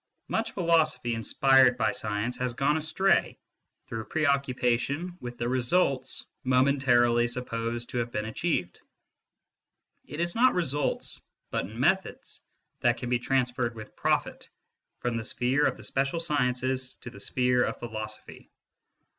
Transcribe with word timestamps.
Much 0.27 0.53
philosophy 0.53 1.13
inspired 1.13 1.77
by 1.77 1.91
science 1.91 2.35
has 2.35 2.55
gone 2.55 2.75
astray 2.75 3.37
through 3.85 4.03
preoccupation._ 4.03 5.09
with. 5.21 5.37
jtha 5.37 5.47
results 5.47 6.25
momentarily 6.43 7.27
supposed 7.27 7.87
to 7.89 7.99
have 7.99 8.11
been 8.11 8.25
achieved. 8.25 8.79
It 10.07 10.19
is 10.19 10.33
not 10.33 10.55
results, 10.55 11.21
but 11.51 11.67
(jnetho^ 11.67 12.39
that 12.79 12.97
can 12.97 13.11
be 13.11 13.19
transferred 13.19 13.75
with 13.75 13.95
profit 13.95 14.49
from 15.01 15.17
the 15.17 15.23
sphere 15.23 15.67
of 15.67 15.77
the 15.77 15.83
special 15.83 16.19
sciences 16.19 16.95
to 17.01 17.11
the 17.11 17.19
sphere 17.19 17.63
of 17.63 17.77
philosophy. 17.77 18.49